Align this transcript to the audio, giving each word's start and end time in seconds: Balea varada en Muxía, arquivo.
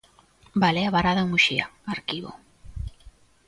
Balea 0.61 0.89
varada 0.95 1.21
en 1.25 1.29
Muxía, 1.31 1.65
arquivo. 1.85 2.31